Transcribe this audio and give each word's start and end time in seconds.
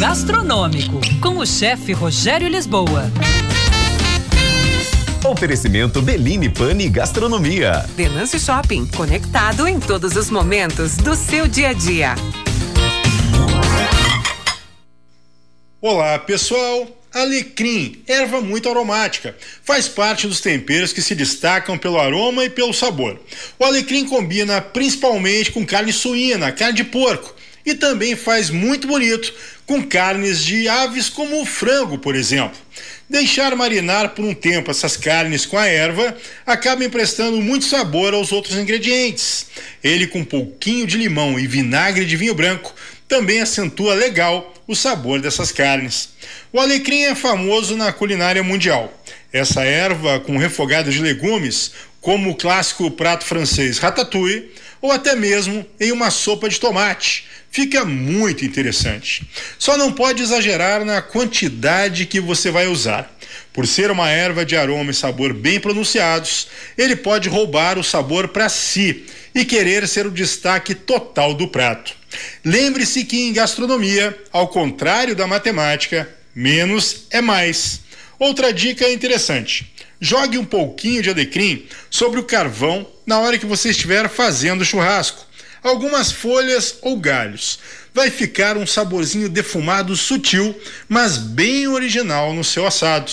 gastronômico 0.00 0.98
com 1.20 1.36
o 1.36 1.46
chefe 1.46 1.92
Rogério 1.92 2.48
Lisboa. 2.48 3.04
Oferecimento 5.22 6.00
Beline 6.00 6.48
Pane 6.48 6.88
Gastronomia. 6.88 7.84
Denâncio 7.98 8.40
Shopping, 8.40 8.86
conectado 8.86 9.68
em 9.68 9.78
todos 9.78 10.16
os 10.16 10.30
momentos 10.30 10.96
do 10.96 11.14
seu 11.14 11.46
dia 11.46 11.68
a 11.68 11.72
dia. 11.74 12.14
Olá, 15.82 16.18
pessoal. 16.18 16.88
Alecrim, 17.12 18.02
erva 18.06 18.40
muito 18.40 18.70
aromática, 18.70 19.36
faz 19.64 19.88
parte 19.88 20.28
dos 20.28 20.40
temperos 20.40 20.92
que 20.92 21.02
se 21.02 21.12
destacam 21.12 21.76
pelo 21.76 21.98
aroma 21.98 22.44
e 22.44 22.48
pelo 22.48 22.72
sabor. 22.72 23.20
O 23.58 23.64
alecrim 23.64 24.06
combina 24.06 24.60
principalmente 24.60 25.50
com 25.50 25.66
carne 25.66 25.92
suína, 25.92 26.52
carne 26.52 26.76
de 26.76 26.84
porco, 26.84 27.34
e 27.64 27.74
também 27.74 28.16
faz 28.16 28.50
muito 28.50 28.86
bonito 28.86 29.32
com 29.66 29.82
carnes 29.82 30.44
de 30.44 30.68
aves 30.68 31.08
como 31.08 31.40
o 31.40 31.46
frango, 31.46 31.98
por 31.98 32.14
exemplo. 32.14 32.58
Deixar 33.08 33.56
marinar 33.56 34.10
por 34.10 34.24
um 34.24 34.34
tempo 34.34 34.70
essas 34.70 34.96
carnes 34.96 35.44
com 35.44 35.58
a 35.58 35.66
erva 35.66 36.16
acaba 36.46 36.84
emprestando 36.84 37.40
muito 37.40 37.64
sabor 37.64 38.14
aos 38.14 38.30
outros 38.30 38.56
ingredientes. 38.56 39.46
Ele 39.82 40.06
com 40.06 40.20
um 40.20 40.24
pouquinho 40.24 40.86
de 40.86 40.96
limão 40.96 41.38
e 41.38 41.46
vinagre 41.46 42.04
de 42.04 42.16
vinho 42.16 42.34
branco 42.34 42.74
também 43.08 43.40
acentua 43.40 43.94
legal 43.94 44.54
o 44.68 44.76
sabor 44.76 45.20
dessas 45.20 45.50
carnes. 45.50 46.10
O 46.52 46.60
alecrim 46.60 47.02
é 47.02 47.14
famoso 47.16 47.76
na 47.76 47.92
culinária 47.92 48.42
mundial. 48.44 48.92
Essa 49.32 49.64
erva 49.64 50.20
com 50.20 50.36
refogado 50.36 50.92
de 50.92 51.00
legumes, 51.00 51.72
como 52.00 52.30
o 52.30 52.34
clássico 52.34 52.90
prato 52.90 53.24
francês 53.24 53.78
ratatouille, 53.78 54.50
ou 54.80 54.90
até 54.90 55.14
mesmo 55.14 55.66
em 55.78 55.92
uma 55.92 56.10
sopa 56.10 56.48
de 56.48 56.58
tomate, 56.58 57.26
fica 57.50 57.84
muito 57.84 58.44
interessante. 58.44 59.28
Só 59.58 59.76
não 59.76 59.92
pode 59.92 60.22
exagerar 60.22 60.84
na 60.84 61.02
quantidade 61.02 62.06
que 62.06 62.20
você 62.20 62.50
vai 62.50 62.66
usar. 62.66 63.14
Por 63.52 63.66
ser 63.66 63.90
uma 63.90 64.08
erva 64.08 64.44
de 64.44 64.56
aroma 64.56 64.90
e 64.90 64.94
sabor 64.94 65.34
bem 65.34 65.58
pronunciados, 65.60 66.48
ele 66.78 66.96
pode 66.96 67.28
roubar 67.28 67.78
o 67.78 67.84
sabor 67.84 68.28
para 68.28 68.48
si 68.48 69.04
e 69.34 69.44
querer 69.44 69.86
ser 69.86 70.06
o 70.06 70.10
destaque 70.10 70.74
total 70.74 71.34
do 71.34 71.48
prato. 71.48 71.92
Lembre-se 72.44 73.04
que 73.04 73.20
em 73.20 73.32
gastronomia, 73.32 74.16
ao 74.32 74.48
contrário 74.48 75.14
da 75.14 75.26
matemática, 75.26 76.08
menos 76.34 77.06
é 77.10 77.20
mais. 77.20 77.80
Outra 78.18 78.52
dica 78.52 78.88
interessante: 78.90 79.72
jogue 80.00 80.38
um 80.38 80.44
pouquinho 80.44 81.02
de 81.02 81.10
alecrim 81.10 81.66
sobre 81.90 82.18
o 82.18 82.24
carvão 82.24 82.86
na 83.04 83.18
hora 83.18 83.38
que 83.38 83.46
você 83.46 83.70
estiver 83.70 84.08
fazendo 84.08 84.64
churrasco. 84.64 85.26
Algumas 85.62 86.10
folhas 86.10 86.78
ou 86.80 86.96
galhos. 86.96 87.58
Vai 87.92 88.10
ficar 88.10 88.56
um 88.56 88.66
saborzinho 88.66 89.28
defumado 89.28 89.94
sutil, 89.94 90.58
mas 90.88 91.18
bem 91.18 91.68
original 91.68 92.32
no 92.32 92.42
seu 92.42 92.66
assado. 92.66 93.12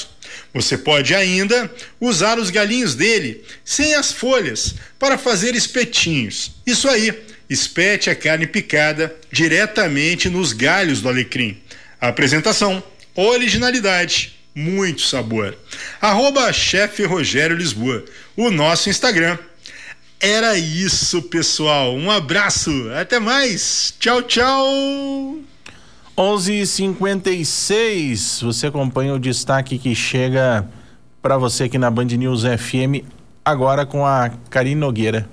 Você 0.54 0.78
pode 0.78 1.14
ainda 1.14 1.70
usar 2.00 2.40
os 2.40 2.50
galinhos 2.50 2.96
dele, 2.96 3.44
sem 3.66 3.96
as 3.96 4.12
folhas, 4.12 4.76
para 4.98 5.18
fazer 5.18 5.56
espetinhos. 5.56 6.52
Isso 6.66 6.88
aí, 6.88 7.14
espete 7.50 8.10
a 8.10 8.16
carne 8.16 8.48
picada 8.48 9.14
diretamente 9.32 10.30
nos 10.30 10.54
galhos 10.54 11.02
do 11.02 11.10
alecrim. 11.10 11.62
Apresentação, 12.00 12.82
originalidade, 13.14 14.37
muito 14.58 15.02
sabor. 15.02 15.56
Arroba 16.02 16.52
chefe 16.52 17.06
Rogério 17.06 17.56
Lisboa, 17.56 18.04
o 18.36 18.50
nosso 18.50 18.90
Instagram. 18.90 19.38
Era 20.20 20.58
isso, 20.58 21.22
pessoal. 21.22 21.94
Um 21.94 22.10
abraço, 22.10 22.72
até 23.00 23.20
mais. 23.20 23.94
Tchau, 24.00 24.24
tchau. 24.24 24.68
11:56. 26.18 28.42
Você 28.42 28.66
acompanha 28.66 29.14
o 29.14 29.20
destaque 29.20 29.78
que 29.78 29.94
chega 29.94 30.68
para 31.22 31.38
você 31.38 31.66
aqui 31.66 31.78
na 31.78 31.92
Band 31.92 32.06
News 32.06 32.42
FM 32.42 33.06
agora 33.46 33.86
com 33.86 34.04
a 34.04 34.32
Karine 34.50 34.74
Nogueira. 34.76 35.30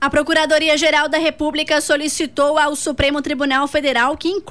A 0.00 0.08
Procuradoria-Geral 0.08 1.08
da 1.08 1.18
República 1.18 1.80
solicitou 1.80 2.56
ao 2.56 2.76
Supremo 2.76 3.20
Tribunal 3.20 3.66
Federal 3.66 4.16
que 4.16 4.28
inclua 4.28 4.46